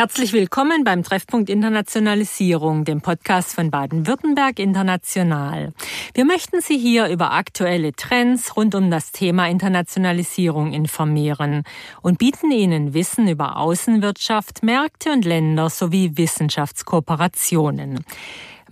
[0.00, 5.74] Herzlich willkommen beim Treffpunkt Internationalisierung, dem Podcast von Baden-Württemberg International.
[6.14, 11.64] Wir möchten Sie hier über aktuelle Trends rund um das Thema Internationalisierung informieren
[12.00, 18.02] und bieten Ihnen Wissen über Außenwirtschaft, Märkte und Länder sowie Wissenschaftskooperationen.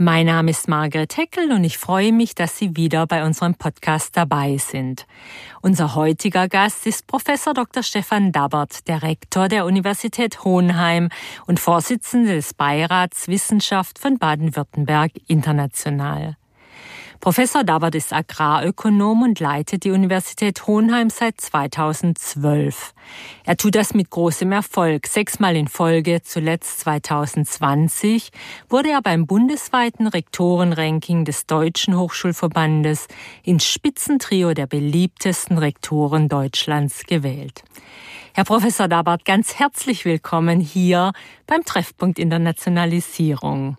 [0.00, 4.16] Mein Name ist Margret Heckel und ich freue mich, dass Sie wieder bei unserem Podcast
[4.16, 5.08] dabei sind.
[5.60, 7.82] Unser heutiger Gast ist Professor Dr.
[7.82, 11.09] Stefan Dabbert, der Rektor der Universität Hohenheim
[11.48, 16.38] und Vorsitzende des Beirats Wissenschaft von Baden-Württemberg International.
[17.20, 22.95] Professor Dabbert ist Agrarökonom und leitet die Universität Hohenheim seit 2012.
[23.45, 25.09] Er tut das mit großem Erfolg.
[25.09, 28.30] Sechsmal in Folge, zuletzt 2020,
[28.68, 33.09] wurde er beim bundesweiten Rektorenranking des Deutschen Hochschulverbandes
[33.42, 37.64] ins Spitzentrio der beliebtesten Rektoren Deutschlands gewählt.
[38.32, 41.10] Herr Professor Dabbert, ganz herzlich willkommen hier
[41.48, 43.76] beim Treffpunkt Internationalisierung.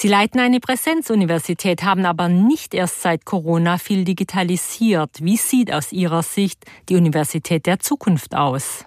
[0.00, 5.10] Sie leiten eine Präsenzuniversität, haben aber nicht erst seit Corona viel digitalisiert.
[5.20, 8.86] Wie sieht aus Ihrer Sicht die Universität der Zukunft aus?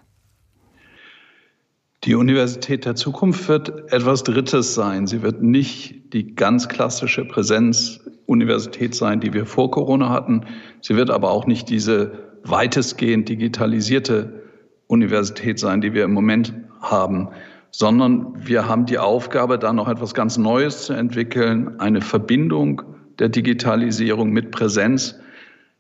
[2.04, 5.06] Die Universität der Zukunft wird etwas Drittes sein.
[5.06, 10.48] Sie wird nicht die ganz klassische Präsenzuniversität sein, die wir vor Corona hatten.
[10.82, 14.42] Sie wird aber auch nicht diese weitestgehend digitalisierte
[14.88, 17.30] Universität sein, die wir im Moment haben
[17.76, 22.84] sondern wir haben die Aufgabe, da noch etwas ganz Neues zu entwickeln, eine Verbindung
[23.18, 25.20] der Digitalisierung mit Präsenz.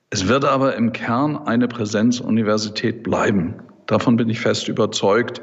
[0.09, 3.55] Es wird aber im Kern eine Präsenzuniversität bleiben.
[3.85, 5.41] Davon bin ich fest überzeugt.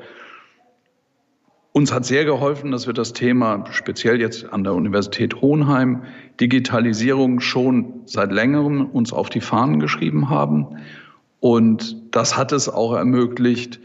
[1.73, 6.03] Uns hat sehr geholfen, dass wir das Thema speziell jetzt an der Universität Hohenheim
[6.41, 10.79] Digitalisierung schon seit längerem uns auf die Fahnen geschrieben haben.
[11.39, 13.79] Und das hat es auch ermöglicht,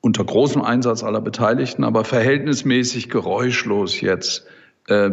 [0.00, 4.46] unter großem Einsatz aller Beteiligten, aber verhältnismäßig geräuschlos jetzt,
[4.88, 5.10] äh,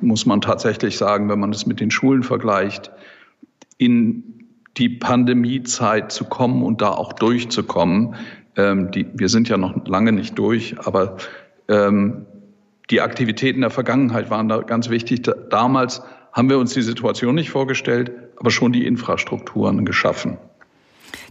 [0.00, 2.90] muss man tatsächlich sagen, wenn man es mit den Schulen vergleicht,
[3.76, 8.16] in die Pandemiezeit zu kommen und da auch durchzukommen.
[8.56, 11.16] Ähm, die, wir sind ja noch lange nicht durch, aber
[11.68, 12.26] ähm,
[12.90, 15.28] die Aktivitäten der Vergangenheit waren da ganz wichtig.
[15.50, 20.38] Damals haben wir uns die Situation nicht vorgestellt, aber schon die Infrastrukturen geschaffen.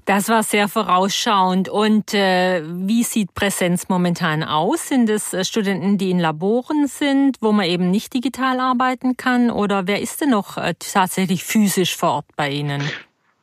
[0.06, 1.70] Das war sehr vorausschauend.
[1.70, 4.90] Und äh, wie sieht Präsenz momentan aus?
[4.90, 9.50] Sind es äh, Studenten, die in Laboren sind, wo man eben nicht digital arbeiten kann?
[9.50, 12.82] Oder wer ist denn noch äh, tatsächlich physisch vor Ort bei Ihnen?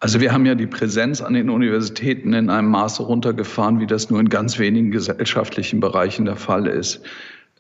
[0.01, 4.11] Also wir haben ja die Präsenz an den Universitäten in einem Maße runtergefahren, wie das
[4.11, 7.03] nur in ganz wenigen gesellschaftlichen Bereichen der Fall ist.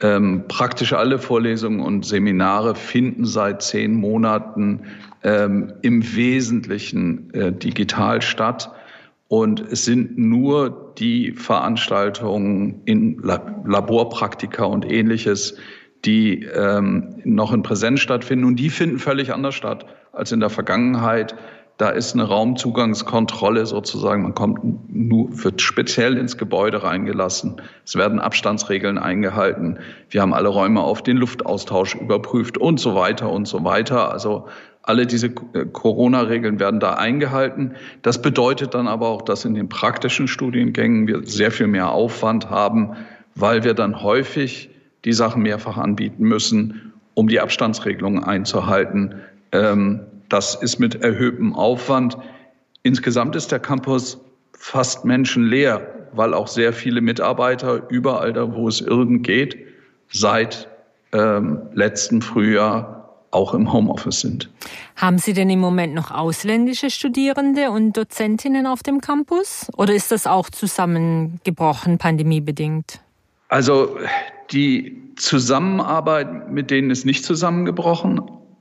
[0.02, 4.80] Ähm, praktisch alle Vorlesungen und Seminare finden seit zehn Monaten
[5.22, 8.72] ähm, im Wesentlichen äh, digital statt.
[9.30, 15.56] Und es sind nur die Veranstaltungen in Laborpraktika und ähnliches,
[16.04, 18.44] die ähm, noch in Präsenz stattfinden.
[18.44, 21.36] Und die finden völlig anders statt als in der Vergangenheit.
[21.80, 24.22] Da ist eine Raumzugangskontrolle sozusagen.
[24.22, 24.58] Man kommt
[24.94, 27.62] nur, wird speziell ins Gebäude reingelassen.
[27.86, 29.78] Es werden Abstandsregeln eingehalten.
[30.10, 34.12] Wir haben alle Räume auf den Luftaustausch überprüft und so weiter und so weiter.
[34.12, 34.46] Also
[34.82, 37.76] alle diese äh, Corona-Regeln werden da eingehalten.
[38.02, 42.50] Das bedeutet dann aber auch, dass in den praktischen Studiengängen wir sehr viel mehr Aufwand
[42.50, 42.94] haben,
[43.34, 44.68] weil wir dann häufig
[45.06, 49.14] die Sachen mehrfach anbieten müssen, um die Abstandsregelungen einzuhalten.
[49.52, 52.16] Ähm, das ist mit erhöhtem Aufwand.
[52.82, 54.18] Insgesamt ist der Campus
[54.52, 59.58] fast menschenleer, weil auch sehr viele Mitarbeiter überall da, wo es irgend geht,
[60.10, 60.68] seit
[61.12, 62.96] ähm, letzten Frühjahr
[63.32, 64.50] auch im Homeoffice sind.
[64.96, 69.68] Haben Sie denn im Moment noch ausländische Studierende und Dozentinnen auf dem Campus?
[69.76, 73.00] Oder ist das auch zusammengebrochen, pandemiebedingt?
[73.48, 73.96] Also
[74.50, 78.20] die Zusammenarbeit mit denen ist nicht zusammengebrochen,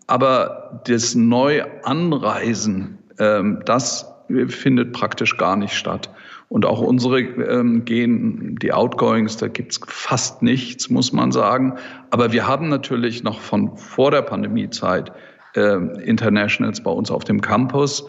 [0.09, 4.12] aber das Neuanreisen, ähm, das
[4.48, 6.10] findet praktisch gar nicht statt.
[6.50, 11.75] Und auch unsere ähm, gehen, die Outgoings, da gibt's fast nichts, muss man sagen.
[12.10, 15.12] Aber wir haben natürlich noch von vor der Pandemiezeit
[15.56, 18.07] äh, Internationals bei uns auf dem Campus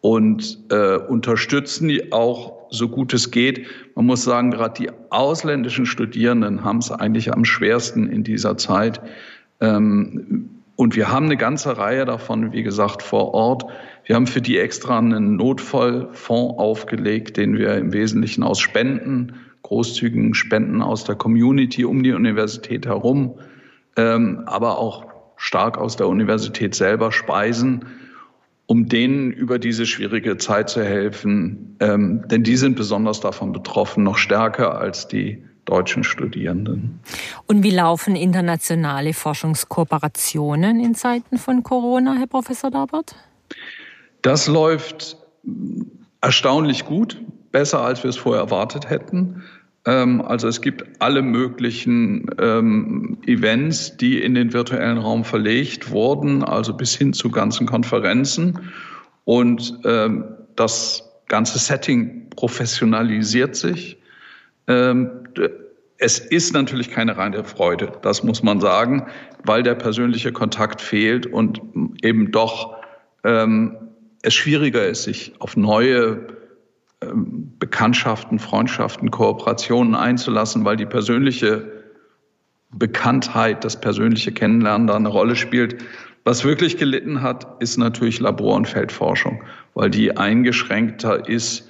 [0.00, 3.66] und äh, unterstützen die auch so gut es geht.
[3.94, 9.02] Man muss sagen, gerade die ausländischen Studierenden haben es eigentlich am schwersten in dieser Zeit.
[9.60, 13.64] Ähm, und wir haben eine ganze Reihe davon, wie gesagt, vor Ort.
[14.04, 20.34] Wir haben für die extra einen Notfallfonds aufgelegt, den wir im Wesentlichen aus Spenden, großzügigen
[20.34, 23.38] Spenden aus der Community um die Universität herum,
[23.96, 27.86] ähm, aber auch stark aus der Universität selber speisen,
[28.66, 31.76] um denen über diese schwierige Zeit zu helfen.
[31.80, 37.00] Ähm, denn die sind besonders davon betroffen, noch stärker als die deutschen Studierenden.
[37.46, 43.14] Und wie laufen internationale Forschungskooperationen in Zeiten von Corona, Herr Professor Dabert?
[44.22, 45.16] Das läuft
[46.20, 47.20] erstaunlich gut,
[47.50, 49.42] besser als wir es vorher erwartet hätten.
[49.84, 56.44] Ähm, also es gibt alle möglichen ähm, Events, die in den virtuellen Raum verlegt wurden,
[56.44, 58.70] also bis hin zu ganzen Konferenzen.
[59.24, 60.24] Und ähm,
[60.56, 64.01] das ganze Setting professionalisiert sich.
[64.68, 65.10] Ähm,
[65.98, 69.06] es ist natürlich keine reine Freude, das muss man sagen,
[69.44, 71.60] weil der persönliche Kontakt fehlt und
[72.02, 72.76] eben doch
[73.24, 73.76] ähm,
[74.22, 76.26] es schwieriger ist, sich auf neue
[77.02, 81.70] ähm, Bekanntschaften, Freundschaften, Kooperationen einzulassen, weil die persönliche
[82.70, 85.84] Bekanntheit, das persönliche Kennenlernen da eine Rolle spielt.
[86.24, 89.42] Was wirklich gelitten hat, ist natürlich Labor- und Feldforschung,
[89.74, 91.68] weil die eingeschränkter ist.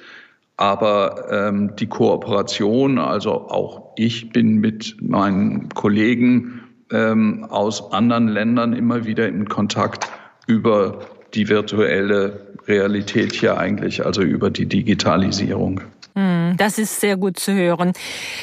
[0.63, 6.61] Aber ähm, die Kooperation, also auch ich bin mit meinen Kollegen
[6.93, 10.09] ähm, aus anderen Ländern immer wieder in Kontakt
[10.47, 11.01] über
[11.35, 15.81] die virtuelle Realität hier eigentlich, also über die Digitalisierung.
[16.15, 17.93] Hm, das ist sehr gut zu hören.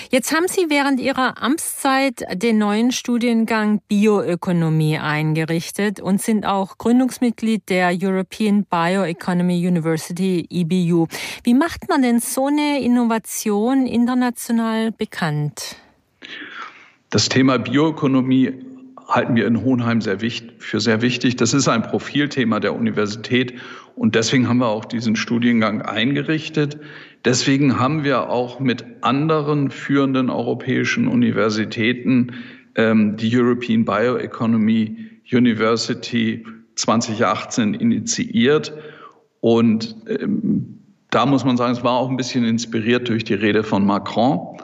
[0.09, 7.69] Jetzt haben Sie während Ihrer Amtszeit den neuen Studiengang Bioökonomie eingerichtet und sind auch Gründungsmitglied
[7.69, 11.07] der European Bioeconomy University EBU.
[11.43, 15.75] Wie macht man denn so eine Innovation international bekannt?
[17.11, 18.53] Das Thema Bioökonomie
[19.07, 21.35] halten wir in Hohenheim sehr wichtig, für sehr wichtig.
[21.35, 23.55] Das ist ein Profilthema der Universität
[23.99, 26.79] und deswegen haben wir auch diesen Studiengang eingerichtet.
[27.25, 32.31] Deswegen haben wir auch mit anderen führenden europäischen Universitäten
[32.75, 34.95] ähm, die European Bioeconomy
[35.29, 38.71] University 2018 initiiert.
[39.41, 40.79] Und ähm,
[41.09, 44.61] da muss man sagen, es war auch ein bisschen inspiriert durch die Rede von Macron.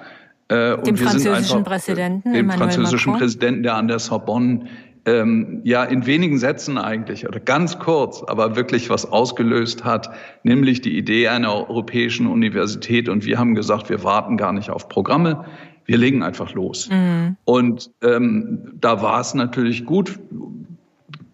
[0.48, 3.28] Äh, dem französischen Präsidenten, dem Emmanuel französischen Macron.
[3.28, 4.68] Präsidenten, der an der Sorbonne
[5.06, 10.10] ähm, ja in wenigen Sätzen eigentlich oder ganz kurz, aber wirklich was ausgelöst hat,
[10.44, 13.10] nämlich die Idee einer europäischen Universität.
[13.10, 15.46] Und wir haben gesagt, wir warten gar nicht auf Programme,
[15.86, 16.90] wir legen einfach los.
[16.90, 17.38] Mhm.
[17.46, 20.20] Und ähm, da war es natürlich gut,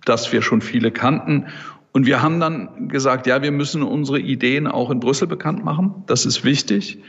[0.05, 1.47] dass wir schon viele kannten.
[1.93, 6.03] Und wir haben dann gesagt, ja, wir müssen unsere Ideen auch in Brüssel bekannt machen.
[6.07, 6.99] Das ist wichtig.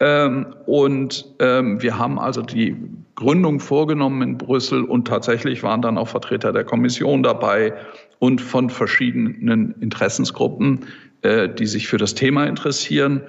[0.00, 2.74] Ähm, und ähm, wir haben also die
[3.14, 7.74] Gründung vorgenommen in Brüssel und tatsächlich waren dann auch Vertreter der Kommission dabei
[8.18, 10.86] und von verschiedenen Interessensgruppen,
[11.20, 13.20] äh, die sich für das Thema interessieren.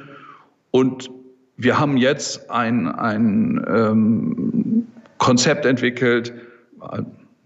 [0.71, 1.11] Und
[1.57, 6.33] wir haben jetzt ein, ein ähm, Konzept entwickelt,
[6.89, 7.01] äh,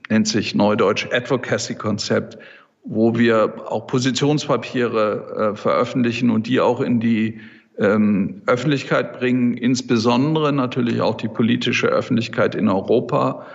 [0.09, 2.37] nennt sich Neudeutsch Advocacy Konzept,
[2.83, 7.39] wo wir auch Positionspapiere äh, veröffentlichen und die auch in die
[7.77, 13.45] ähm, Öffentlichkeit bringen, insbesondere natürlich auch die politische Öffentlichkeit in Europa.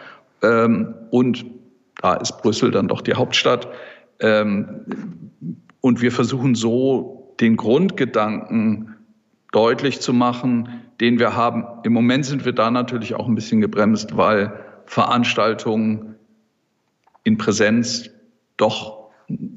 [0.43, 1.44] Ähm, und
[2.00, 3.69] da ist Brüssel dann doch die Hauptstadt.
[4.20, 4.84] Ähm,
[5.81, 8.96] und wir versuchen so den Grundgedanken
[9.52, 10.69] deutlich zu machen,
[11.00, 11.64] den wir haben.
[11.84, 14.52] Im Moment sind wir da natürlich auch ein bisschen gebremst, weil
[14.84, 16.16] Veranstaltungen
[17.25, 18.11] in Präsenz
[18.56, 19.11] doch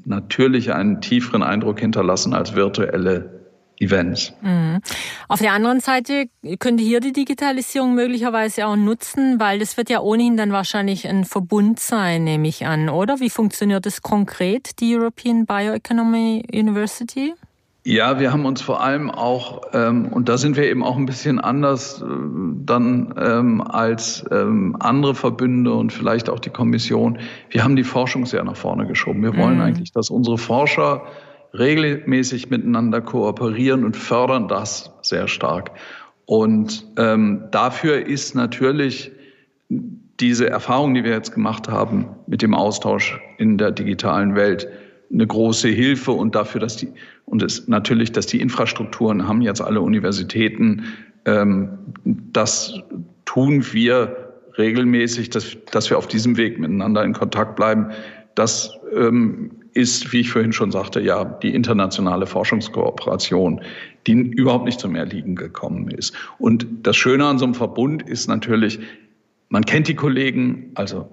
[0.04, 3.43] natürlich einen tieferen Eindruck hinterlassen als virtuelle
[3.78, 4.32] Events.
[4.42, 4.80] Mhm.
[5.28, 6.26] Auf der anderen Seite
[6.58, 11.24] könnte hier die Digitalisierung möglicherweise auch nutzen, weil das wird ja ohnehin dann wahrscheinlich ein
[11.24, 13.20] Verbund sein, nehme ich an, oder?
[13.20, 17.34] Wie funktioniert das konkret, die European Bioeconomy University?
[17.86, 21.04] Ja, wir haben uns vor allem auch, ähm, und da sind wir eben auch ein
[21.04, 22.06] bisschen anders äh,
[22.64, 27.18] dann ähm, als ähm, andere Verbünde und vielleicht auch die Kommission,
[27.50, 29.22] wir haben die Forschung sehr nach vorne geschoben.
[29.22, 29.60] Wir wollen mhm.
[29.60, 31.02] eigentlich, dass unsere Forscher
[31.56, 35.70] regelmäßig miteinander kooperieren und fördern das sehr stark.
[36.26, 39.12] Und ähm, dafür ist natürlich
[40.20, 44.68] diese Erfahrung, die wir jetzt gemacht haben mit dem Austausch in der digitalen Welt,
[45.12, 46.88] eine große Hilfe und dafür, dass die
[47.26, 50.84] und es natürlich, dass die Infrastrukturen haben jetzt alle Universitäten.
[51.24, 51.70] Ähm,
[52.04, 52.80] das
[53.24, 57.90] tun wir regelmäßig, dass, dass wir auf diesem Weg miteinander in Kontakt bleiben.
[58.34, 63.60] Das ähm, ist, wie ich vorhin schon sagte, ja die internationale Forschungskooperation,
[64.06, 66.14] die überhaupt nicht zum Erliegen gekommen ist.
[66.38, 68.78] Und das Schöne an so einem Verbund ist natürlich,
[69.48, 71.08] man kennt die Kollegen, also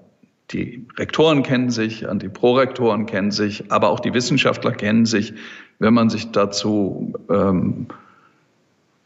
[0.50, 5.34] die Rektoren kennen sich, die Prorektoren kennen sich, aber auch die Wissenschaftler kennen sich,
[5.78, 7.86] wenn man sich dazu, ähm,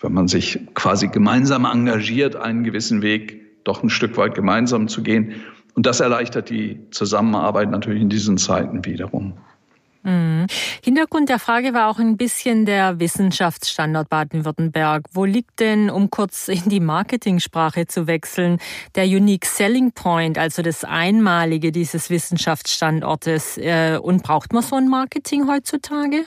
[0.00, 5.02] wenn man sich quasi gemeinsam engagiert, einen gewissen Weg doch ein Stück weit gemeinsam zu
[5.02, 5.34] gehen.
[5.76, 9.34] Und das erleichtert die Zusammenarbeit natürlich in diesen Zeiten wiederum.
[10.04, 10.46] Mhm.
[10.82, 15.04] Hintergrund der Frage war auch ein bisschen der Wissenschaftsstandort Baden-Württemberg.
[15.12, 18.58] Wo liegt denn, um kurz in die Marketingsprache zu wechseln,
[18.94, 23.58] der Unique Selling Point, also das Einmalige dieses Wissenschaftsstandortes?
[23.58, 26.24] Äh, und braucht man so ein Marketing heutzutage?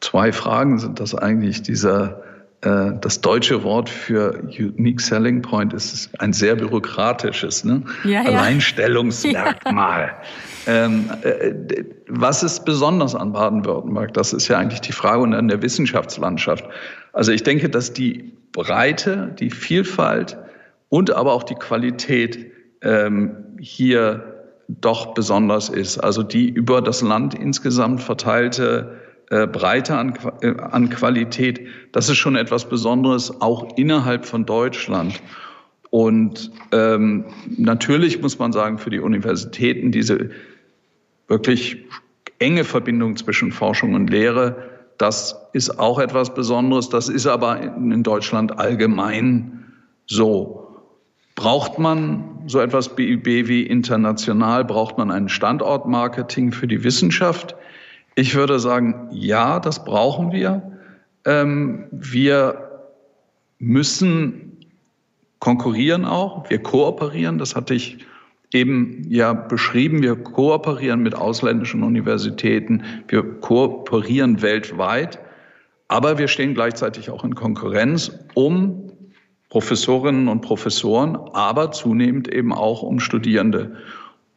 [0.00, 1.62] Zwei Fragen sind das eigentlich.
[1.62, 2.22] Dieser
[2.64, 7.82] das deutsche Wort für Unique Selling Point ist ein sehr bürokratisches ne?
[8.04, 8.30] ja, ja.
[8.30, 10.12] Alleinstellungsmerkmal.
[10.66, 11.52] ähm, äh,
[12.08, 14.14] was ist besonders an Baden-Württemberg?
[14.14, 16.64] Das ist ja eigentlich die Frage und an der Wissenschaftslandschaft.
[17.12, 20.38] Also ich denke, dass die Breite, die Vielfalt
[20.88, 25.98] und aber auch die Qualität ähm, hier doch besonders ist.
[25.98, 32.18] Also die über das Land insgesamt verteilte äh, Breite an, äh, an Qualität, das ist
[32.18, 35.20] schon etwas Besonderes, auch innerhalb von Deutschland.
[35.90, 37.26] Und ähm,
[37.56, 40.30] natürlich muss man sagen, für die Universitäten diese
[41.28, 41.84] wirklich
[42.38, 44.56] enge Verbindung zwischen Forschung und Lehre,
[44.98, 46.88] das ist auch etwas Besonderes.
[46.88, 49.64] Das ist aber in Deutschland allgemein
[50.06, 50.60] so.
[51.34, 54.64] Braucht man so etwas BIB wie international?
[54.64, 57.56] Braucht man ein Standortmarketing für die Wissenschaft?
[58.14, 60.78] Ich würde sagen, ja, das brauchen wir.
[61.24, 62.88] Ähm, wir
[63.58, 64.58] müssen
[65.40, 66.48] konkurrieren auch.
[66.48, 67.38] Wir kooperieren.
[67.38, 67.98] Das hatte ich
[68.52, 70.02] eben ja beschrieben.
[70.02, 72.82] Wir kooperieren mit ausländischen Universitäten.
[73.08, 75.18] Wir kooperieren weltweit.
[75.88, 78.90] Aber wir stehen gleichzeitig auch in Konkurrenz um
[79.50, 83.76] Professorinnen und Professoren, aber zunehmend eben auch um Studierende.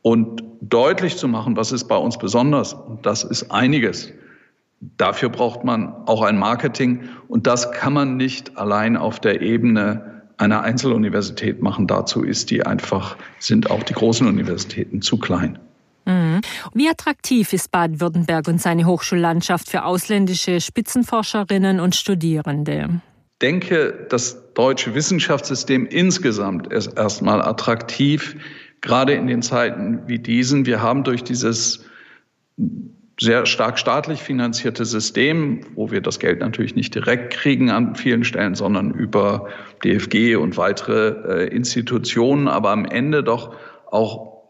[0.03, 4.11] Und deutlich zu machen, was ist bei uns besonders, und das ist einiges.
[4.97, 10.23] Dafür braucht man auch ein Marketing und das kann man nicht allein auf der Ebene
[10.37, 11.87] einer Einzeluniversität machen.
[11.87, 15.57] Dazu ist die einfach, sind auch die großen Universitäten zu klein.
[16.05, 16.41] Mhm.
[16.73, 23.01] Wie attraktiv ist Baden-Württemberg und seine Hochschullandschaft für ausländische Spitzenforscherinnen und Studierende?
[23.33, 28.35] Ich denke, das deutsche Wissenschaftssystem insgesamt ist erstmal attraktiv
[28.87, 30.65] gerade in den Zeiten wie diesen.
[30.65, 31.85] Wir haben durch dieses
[33.19, 38.23] sehr stark staatlich finanzierte System, wo wir das Geld natürlich nicht direkt kriegen an vielen
[38.23, 39.49] Stellen, sondern über
[39.83, 43.55] DFG und weitere äh, Institutionen, aber am Ende doch
[43.91, 44.43] auch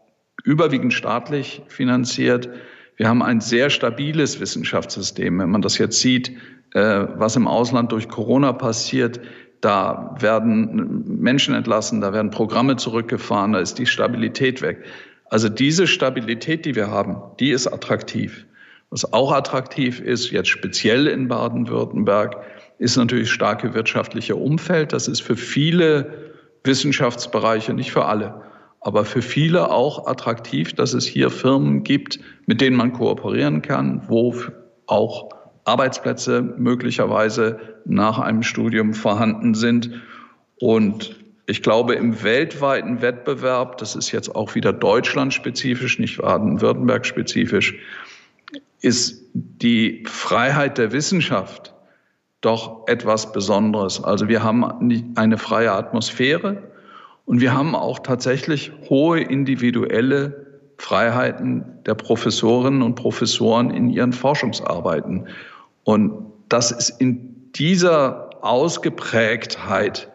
[0.44, 2.48] überwiegend staatlich finanziert.
[2.96, 5.38] Wir haben ein sehr stabiles Wissenschaftssystem.
[5.38, 6.30] Wenn man das jetzt sieht,
[6.74, 9.20] äh, was im Ausland durch Corona passiert,
[9.60, 14.84] da werden Menschen entlassen, da werden Programme zurückgefahren, da ist die Stabilität weg.
[15.30, 18.46] Also diese Stabilität, die wir haben, die ist attraktiv.
[18.90, 22.36] Was auch attraktiv ist, jetzt speziell in Baden-Württemberg,
[22.78, 24.92] ist natürlich starke wirtschaftliche Umfeld.
[24.92, 26.32] Das ist für viele
[26.64, 28.42] Wissenschaftsbereiche, nicht für alle,
[28.80, 34.02] aber für viele auch attraktiv, dass es hier Firmen gibt, mit denen man kooperieren kann,
[34.06, 34.34] wo
[34.86, 35.28] auch
[35.68, 39.90] Arbeitsplätze möglicherweise nach einem Studium vorhanden sind.
[40.60, 47.76] Und ich glaube, im weltweiten Wettbewerb, das ist jetzt auch wieder deutschlandspezifisch, nicht Baden-Württemberg-spezifisch,
[48.80, 51.74] ist die Freiheit der Wissenschaft
[52.40, 54.02] doch etwas Besonderes.
[54.02, 54.64] Also wir haben
[55.16, 56.62] eine freie Atmosphäre
[57.24, 60.46] und wir haben auch tatsächlich hohe individuelle
[60.78, 65.26] Freiheiten der Professorinnen und Professoren in ihren Forschungsarbeiten.
[65.88, 70.12] Und das ist in dieser Ausgeprägtheit,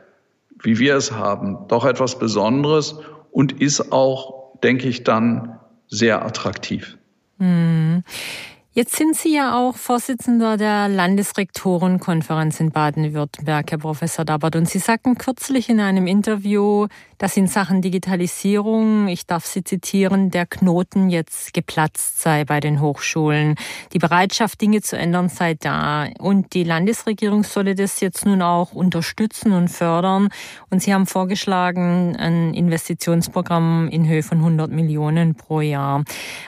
[0.62, 2.94] wie wir es haben, doch etwas Besonderes
[3.32, 7.00] und ist auch, denke ich, dann sehr attraktiv.
[7.40, 8.04] Hm.
[8.74, 14.56] Jetzt sind Sie ja auch Vorsitzender der Landesrektorenkonferenz in Baden-Württemberg, Herr Professor Dabert.
[14.56, 16.86] Und Sie sagten kürzlich in einem Interview,
[17.24, 22.82] dass in Sachen Digitalisierung, ich darf Sie zitieren, der Knoten jetzt geplatzt sei bei den
[22.82, 23.56] Hochschulen.
[23.94, 26.08] Die Bereitschaft, Dinge zu ändern, sei da.
[26.20, 30.28] Und die Landesregierung solle das jetzt nun auch unterstützen und fördern.
[30.70, 36.04] Und Sie haben vorgeschlagen, ein Investitionsprogramm in Höhe von 100 Millionen pro Jahr.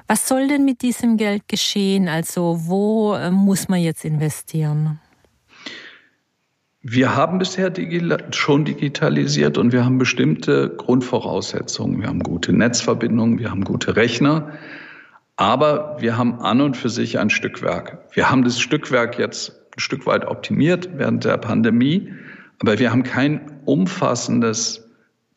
[0.07, 2.09] Was soll denn mit diesem Geld geschehen?
[2.09, 4.99] Also wo äh, muss man jetzt investieren?
[6.87, 7.73] Wir haben bisher
[8.29, 11.99] schon digitalisiert und wir haben bestimmte Grundvoraussetzungen.
[11.99, 14.51] Wir haben gute Netzverbindungen, wir haben gute Rechner,
[15.35, 17.97] aber wir haben an und für sich ein Stückwerk.
[18.13, 22.13] Wir haben das Stückwerk jetzt ein Stück weit optimiert während der Pandemie,
[22.59, 24.87] aber wir haben kein umfassendes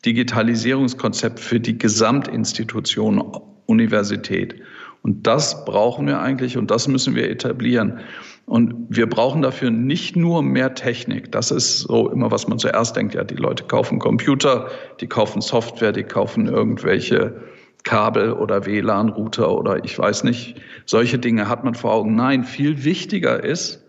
[0.04, 3.22] Digitalisierungskonzept für die Gesamtinstitution
[3.64, 4.56] Universität.
[5.00, 8.00] Und das brauchen wir eigentlich und das müssen wir etablieren.
[8.48, 11.30] Und wir brauchen dafür nicht nur mehr Technik.
[11.32, 13.14] Das ist so immer, was man zuerst denkt.
[13.14, 14.70] Ja, die Leute kaufen Computer,
[15.02, 17.42] die kaufen Software, die kaufen irgendwelche
[17.84, 22.16] Kabel oder WLAN-Router oder ich weiß nicht, solche Dinge hat man vor Augen.
[22.16, 23.84] Nein, viel wichtiger ist,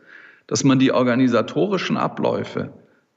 [0.45, 2.73] dass man die organisatorischen Abläufe,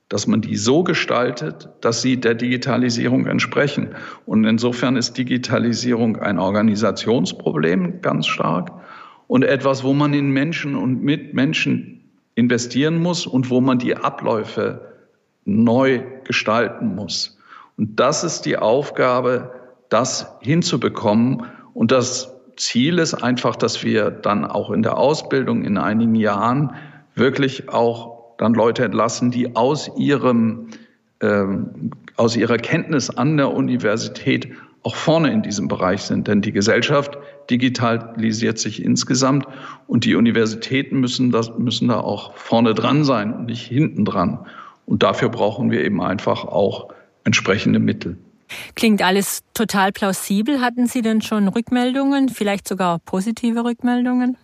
[0.09, 3.97] dass man die so gestaltet, dass sie der Digitalisierung entsprechen.
[4.27, 8.71] Und insofern ist Digitalisierung ein Organisationsproblem ganz stark
[9.33, 12.03] und etwas, wo man in Menschen und mit Menschen
[12.35, 14.93] investieren muss und wo man die Abläufe
[15.47, 17.39] neu gestalten muss.
[17.79, 19.51] Und das ist die Aufgabe,
[19.89, 21.45] das hinzubekommen.
[21.73, 26.75] Und das Ziel ist einfach, dass wir dann auch in der Ausbildung in einigen Jahren
[27.15, 30.67] wirklich auch dann Leute entlassen, die aus ihrem
[31.23, 36.29] ähm, aus ihrer Kenntnis an der Universität auch vorne in diesem Bereich sind.
[36.29, 37.17] Denn die Gesellschaft
[37.51, 39.47] digitalisiert sich insgesamt
[39.87, 44.47] und die Universitäten müssen, das, müssen da auch vorne dran sein und nicht hinten dran.
[44.87, 46.89] Und dafür brauchen wir eben einfach auch
[47.25, 48.19] entsprechende Mittel.
[48.75, 50.61] Klingt alles total plausibel.
[50.61, 54.37] Hatten Sie denn schon Rückmeldungen, vielleicht sogar positive Rückmeldungen?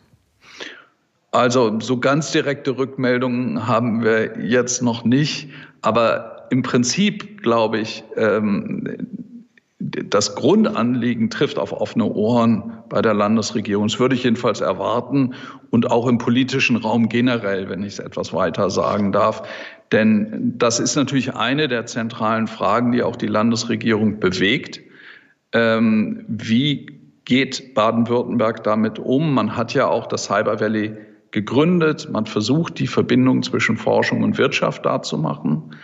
[1.31, 5.51] Also so ganz direkte Rückmeldungen haben wir jetzt noch nicht.
[5.83, 9.07] Aber im Prinzip glaube ich, ähm,
[9.81, 13.87] das Grundanliegen trifft auf offene Ohren bei der Landesregierung.
[13.87, 15.35] Das würde ich jedenfalls erwarten
[15.71, 19.43] und auch im politischen Raum generell, wenn ich es etwas weiter sagen darf.
[19.93, 24.81] Denn das ist natürlich eine der zentralen Fragen, die auch die Landesregierung bewegt.
[25.53, 26.87] Ähm, wie
[27.25, 29.33] geht Baden-Württemberg damit um?
[29.33, 30.97] Man hat ja auch das Cyber Valley
[31.31, 32.09] gegründet.
[32.11, 35.77] Man versucht, die Verbindung zwischen Forschung und Wirtschaft darzumachen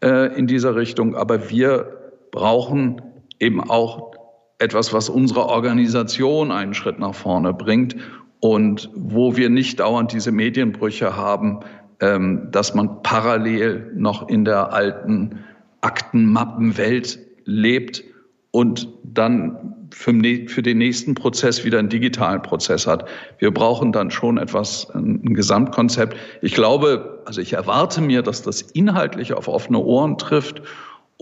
[0.00, 1.16] äh, in dieser Richtung.
[1.16, 1.98] Aber wir
[2.30, 3.02] brauchen
[3.38, 4.12] eben auch
[4.58, 7.96] etwas, was unsere Organisation einen Schritt nach vorne bringt
[8.40, 11.60] und wo wir nicht dauernd diese Medienbrüche haben,
[12.00, 15.40] ähm, dass man parallel noch in der alten
[15.80, 18.04] Aktenmappenwelt lebt
[18.50, 20.12] und dann für,
[20.46, 23.08] für den nächsten Prozess wieder einen digitalen Prozess hat.
[23.38, 26.16] Wir brauchen dann schon etwas, ein Gesamtkonzept.
[26.40, 30.62] Ich glaube, also ich erwarte mir, dass das inhaltlich auf offene Ohren trifft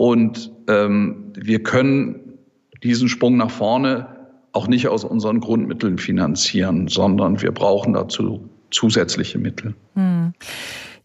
[0.01, 2.39] und ähm, wir können
[2.83, 4.07] diesen Sprung nach vorne
[4.53, 9.75] auch nicht aus unseren Grundmitteln finanzieren, sondern wir brauchen dazu zusätzliche Mittel.
[9.95, 10.33] Hm.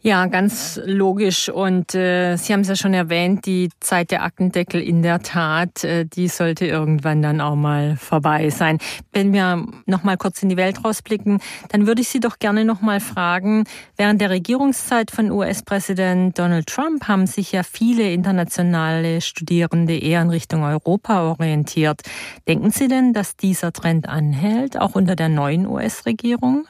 [0.06, 1.50] Ja, ganz logisch.
[1.50, 5.84] Und äh, Sie haben es ja schon erwähnt, die Zeit der Aktendeckel in der Tat,
[5.84, 8.78] äh, die sollte irgendwann dann auch mal vorbei sein.
[9.14, 12.66] Wenn wir noch mal kurz in die Welt rausblicken, dann würde ich Sie doch gerne
[12.66, 13.64] noch mal fragen,
[13.98, 20.30] während der Regierungszeit von US-Präsident Donald Trump haben sich ja viele internationale Studierende eher in
[20.30, 22.02] Richtung Europa orientiert.
[22.48, 26.68] Denken Sie denn, dass dieser Trend anhält, auch unter der neuen US-Regierung?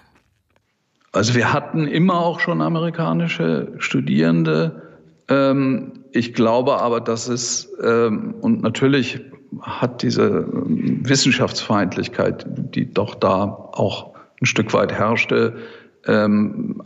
[1.16, 4.82] Also wir hatten immer auch schon amerikanische Studierende.
[5.30, 9.22] Ähm, ich glaube aber, dass es, ähm, und natürlich
[9.62, 15.56] hat diese ähm, Wissenschaftsfeindlichkeit, die doch da auch ein Stück weit herrschte,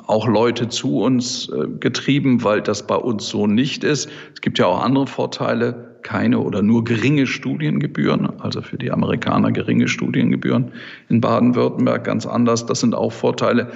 [0.08, 4.10] auch Leute zu uns äh, getrieben, weil das bei uns so nicht ist.
[4.34, 9.52] Es gibt ja auch andere Vorteile keine oder nur geringe Studiengebühren, also für die Amerikaner
[9.52, 10.72] geringe Studiengebühren
[11.10, 12.66] in Baden-Württemberg ganz anders.
[12.66, 13.72] Das sind auch Vorteile.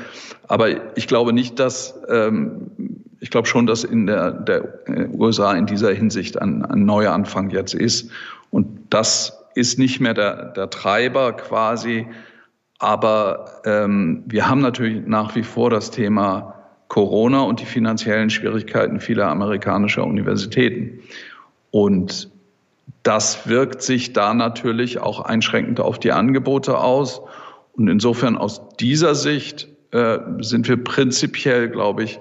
[0.47, 2.71] Aber ich glaube nicht, dass, ähm,
[3.19, 7.13] ich glaube schon, dass in der, der äh, USA in dieser Hinsicht ein, ein neuer
[7.13, 8.11] Anfang jetzt ist.
[8.49, 12.07] Und das ist nicht mehr der, der Treiber quasi.
[12.79, 16.53] Aber ähm, wir haben natürlich nach wie vor das Thema
[16.93, 20.99] Corona und die finanziellen Schwierigkeiten vieler amerikanischer Universitäten.
[21.73, 22.29] Und
[23.01, 27.19] das wirkt sich da natürlich auch einschränkend auf die Angebote aus.
[27.71, 32.19] Und insofern aus dieser Sicht äh, sind wir prinzipiell, glaube ich,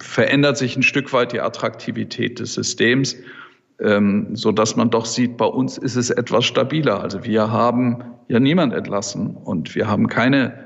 [0.00, 3.14] verändert sich ein Stück weit die Attraktivität des Systems,
[3.78, 7.00] ähm, so dass man doch sieht, bei uns ist es etwas stabiler.
[7.00, 10.58] Also wir haben ja niemand entlassen und wir haben keine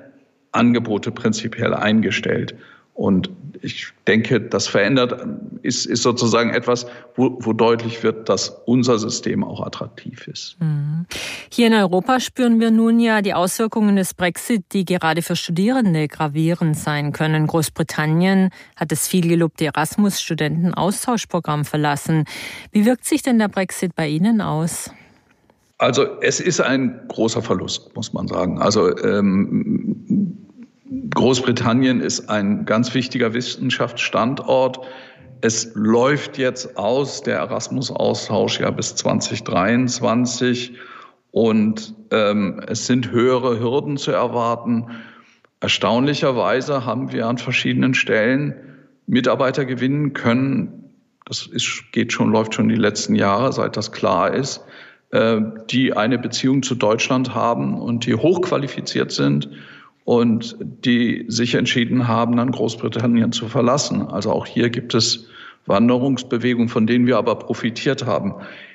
[0.52, 2.54] Angebote prinzipiell eingestellt.
[2.94, 3.28] Und
[3.64, 5.26] ich denke, das verändert,
[5.62, 10.56] ist, ist sozusagen etwas, wo, wo deutlich wird, dass unser System auch attraktiv ist.
[10.60, 11.06] Mhm.
[11.50, 16.06] Hier in Europa spüren wir nun ja die Auswirkungen des Brexit, die gerade für Studierende
[16.06, 17.46] gravierend sein können.
[17.46, 22.24] Großbritannien hat das vielgelobte Erasmus-Studentenaustauschprogramm verlassen.
[22.70, 24.90] Wie wirkt sich denn der Brexit bei Ihnen aus?
[25.78, 28.60] Also es ist ein großer Verlust, muss man sagen.
[28.60, 30.43] Also ähm,
[31.14, 34.80] Großbritannien ist ein ganz wichtiger Wissenschaftsstandort.
[35.40, 40.74] Es läuft jetzt aus, der Erasmus-Austausch ja bis 2023
[41.30, 44.86] und ähm, es sind höhere Hürden zu erwarten.
[45.60, 48.54] Erstaunlicherweise haben wir an verschiedenen Stellen
[49.06, 50.90] Mitarbeiter gewinnen können.
[51.26, 54.62] Das ist, geht schon, läuft schon die letzten Jahre, seit das klar ist,
[55.10, 59.50] äh, die eine Beziehung zu Deutschland haben und die hochqualifiziert sind
[60.04, 64.02] und die sich entschieden haben, dann Großbritannien zu verlassen.
[64.02, 65.28] Also auch hier gibt es
[65.66, 68.34] Wanderungsbewegungen, von denen wir aber profitiert haben.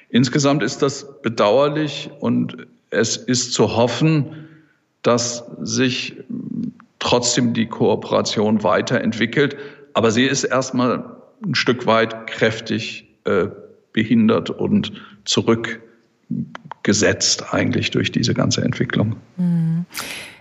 [0.10, 2.58] Insgesamt ist das bedauerlich und
[2.90, 4.48] es ist zu hoffen,
[5.04, 6.16] dass sich
[6.98, 9.56] trotzdem die Kooperation weiterentwickelt.
[9.94, 11.06] Aber sie ist erstmal
[11.46, 13.48] ein Stück weit kräftig äh,
[13.94, 14.94] behindert und
[16.90, 19.16] zurückgesetzt eigentlich durch diese ganze Entwicklung.
[19.38, 19.86] Mhm.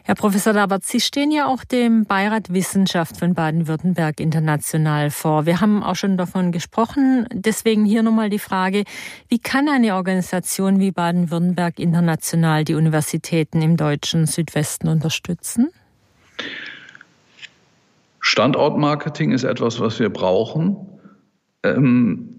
[0.04, 5.44] Herr Professor Labert, Sie stehen ja auch dem Beirat Wissenschaft von Baden-Württemberg international vor.
[5.44, 7.26] Wir haben auch schon davon gesprochen.
[7.30, 8.84] Deswegen hier nochmal die Frage,
[9.28, 15.68] wie kann eine Organisation wie Baden-Württemberg international die Universitäten im deutschen Südwesten unterstützen?
[18.20, 20.76] Standortmarketing ist etwas, was wir brauchen.
[21.62, 22.38] Ähm,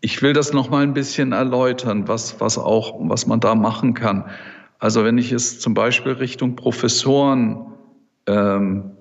[0.00, 3.94] ich will das noch mal ein bisschen erläutern, was, was auch, was man da machen
[3.94, 4.24] kann.
[4.78, 7.66] Also wenn ich es zum Beispiel Richtung Professoren
[8.26, 8.92] ähm,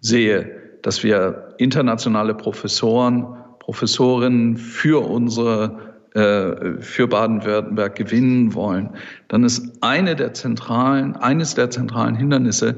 [0.00, 0.50] sehe,
[0.82, 3.26] dass wir internationale Professoren,
[3.60, 8.90] Professorinnen für unsere äh, für Baden-Württemberg gewinnen wollen,
[9.28, 12.76] dann ist eine der zentralen, eines der zentralen Hindernisse,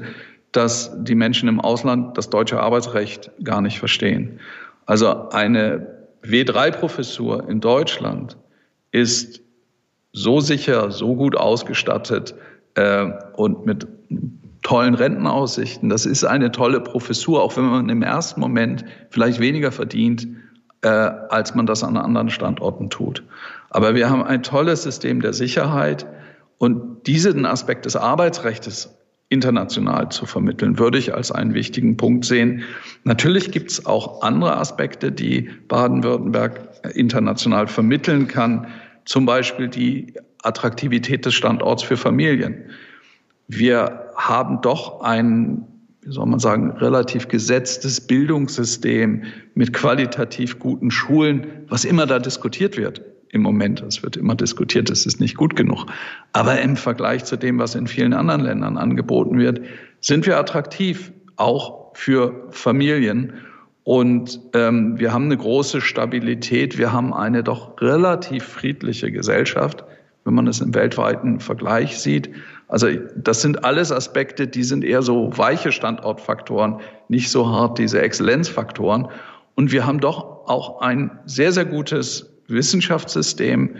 [0.53, 4.39] dass die Menschen im Ausland das deutsche Arbeitsrecht gar nicht verstehen.
[4.85, 8.37] Also eine W3-Professur in Deutschland
[8.91, 9.41] ist
[10.13, 12.35] so sicher, so gut ausgestattet
[12.75, 13.87] äh, und mit
[14.63, 15.89] tollen Rentenaussichten.
[15.89, 20.27] Das ist eine tolle Professur, auch wenn man im ersten Moment vielleicht weniger verdient,
[20.81, 23.23] äh, als man das an anderen Standorten tut.
[23.69, 26.05] Aber wir haben ein tolles System der Sicherheit
[26.57, 28.96] und diesen Aspekt des Arbeitsrechts
[29.29, 32.63] international zu vermitteln, würde ich als einen wichtigen Punkt sehen.
[33.03, 38.67] Natürlich gibt es auch andere Aspekte, die Baden-Württemberg international vermitteln kann
[39.07, 40.13] zum Beispiel die
[40.43, 42.69] Attraktivität des Standorts für Familien.
[43.47, 45.65] Wir haben doch ein,
[46.01, 49.23] wie soll man sagen, relativ gesetztes Bildungssystem
[49.55, 53.81] mit qualitativ guten Schulen, was immer da diskutiert wird im Moment.
[53.81, 55.85] Es wird immer diskutiert, es ist nicht gut genug.
[56.33, 59.61] Aber im Vergleich zu dem, was in vielen anderen Ländern angeboten wird,
[60.01, 63.33] sind wir attraktiv, auch für Familien.
[63.83, 66.77] Und ähm, wir haben eine große Stabilität.
[66.77, 69.83] Wir haben eine doch relativ friedliche Gesellschaft,
[70.25, 72.29] wenn man es im weltweiten Vergleich sieht.
[72.67, 78.01] Also das sind alles Aspekte, die sind eher so weiche Standortfaktoren, nicht so hart diese
[78.01, 79.07] Exzellenzfaktoren.
[79.55, 83.75] Und wir haben doch auch ein sehr, sehr gutes Wissenschaftssystem.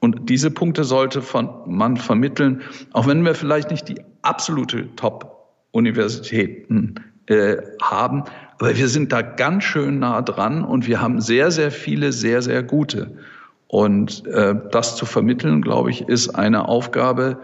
[0.00, 6.96] Und diese Punkte sollte von, man vermitteln, auch wenn wir vielleicht nicht die absolute Top-Universitäten
[7.26, 8.24] äh, haben.
[8.58, 12.42] Aber wir sind da ganz schön nah dran und wir haben sehr, sehr viele, sehr,
[12.42, 13.16] sehr gute.
[13.66, 17.38] Und äh, das zu vermitteln, glaube ich, ist eine Aufgabe,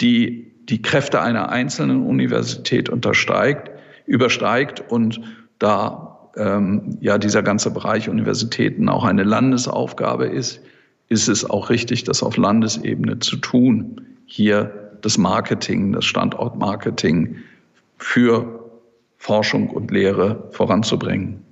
[0.00, 3.70] die die Kräfte einer einzelnen Universität untersteigt,
[4.06, 5.20] übersteigt und
[5.58, 10.60] da ähm, ja dieser ganze Bereich Universitäten auch eine Landesaufgabe ist,
[11.08, 17.36] ist es auch richtig, das auf Landesebene zu tun, hier das Marketing, das Standortmarketing
[17.98, 18.70] für
[19.18, 21.43] Forschung und Lehre voranzubringen.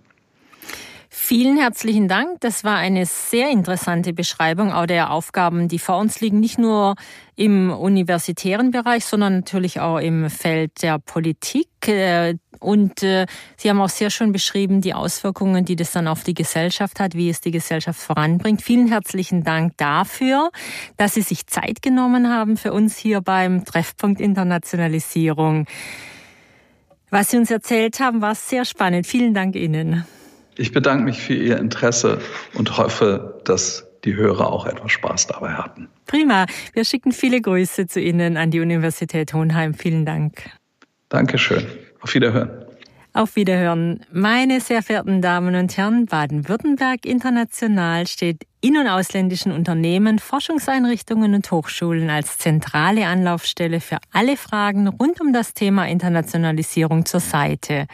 [1.35, 2.41] Vielen herzlichen Dank.
[2.41, 6.95] Das war eine sehr interessante Beschreibung auch der Aufgaben, die vor uns liegen, nicht nur
[7.37, 11.89] im universitären Bereich, sondern natürlich auch im Feld der Politik.
[11.89, 13.25] Äh, und äh,
[13.57, 17.15] Sie haben auch sehr schön beschrieben die Auswirkungen, die das dann auf die Gesellschaft hat,
[17.15, 18.61] wie es die Gesellschaft voranbringt.
[18.61, 20.51] Vielen herzlichen Dank dafür,
[20.99, 25.65] dass Sie sich Zeit genommen haben für uns hier beim Treffpunkt Internationalisierung.
[27.09, 29.07] Was Sie uns erzählt haben, war sehr spannend.
[29.07, 30.05] Vielen Dank Ihnen.
[30.57, 32.21] Ich bedanke mich für Ihr Interesse
[32.55, 35.89] und hoffe, dass die Hörer auch etwas Spaß dabei hatten.
[36.07, 36.47] Prima.
[36.73, 39.75] Wir schicken viele Grüße zu Ihnen an die Universität Hohenheim.
[39.75, 40.51] Vielen Dank.
[41.09, 41.65] Dankeschön.
[42.01, 42.62] Auf Wiederhören.
[43.15, 44.01] Auf Wiederhören.
[44.11, 51.51] Meine sehr verehrten Damen und Herren, Baden-Württemberg International steht in- und ausländischen Unternehmen, Forschungseinrichtungen und
[51.51, 57.87] Hochschulen als zentrale Anlaufstelle für alle Fragen rund um das Thema Internationalisierung zur Seite.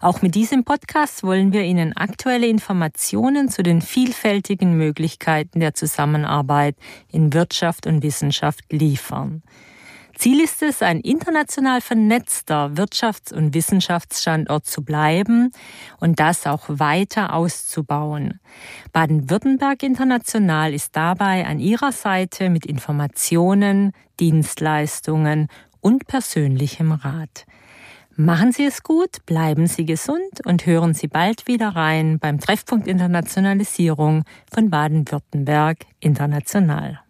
[0.00, 6.76] Auch mit diesem Podcast wollen wir Ihnen aktuelle Informationen zu den vielfältigen Möglichkeiten der Zusammenarbeit
[7.10, 9.42] in Wirtschaft und Wissenschaft liefern.
[10.16, 15.50] Ziel ist es, ein international vernetzter Wirtschafts- und Wissenschaftsstandort zu bleiben
[15.98, 18.40] und das auch weiter auszubauen.
[18.92, 25.48] Baden-Württemberg International ist dabei an Ihrer Seite mit Informationen, Dienstleistungen
[25.80, 27.46] und persönlichem Rat.
[28.14, 32.86] Machen Sie es gut, bleiben Sie gesund und hören Sie bald wieder rein beim Treffpunkt
[32.86, 37.00] Internationalisierung von Baden-Württemberg International.